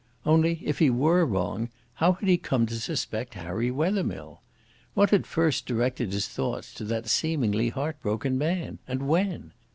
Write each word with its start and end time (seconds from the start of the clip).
Only, 0.25 0.61
if 0.63 0.79
he 0.79 0.89
were 0.89 1.27
wrong, 1.27 1.69
how 1.93 2.13
had 2.13 2.27
he 2.27 2.35
come 2.35 2.65
to 2.65 2.79
suspect 2.79 3.35
Harry 3.35 3.69
Wethermill? 3.69 4.41
What 4.95 5.11
had 5.11 5.27
first 5.27 5.67
directed 5.67 6.11
his 6.11 6.27
thoughts 6.27 6.73
to 6.73 6.85
that 6.85 7.07
seemingly 7.07 7.69
heart 7.69 8.01
broken 8.01 8.35
man? 8.35 8.79
And 8.87 9.07
when? 9.07 9.51